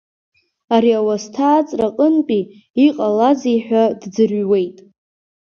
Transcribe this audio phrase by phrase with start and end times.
[0.75, 2.41] Ари ауасҭа ааҵра аҟынтәи,
[2.85, 4.77] иҟалазеи ҳәа дӡырҩуеит.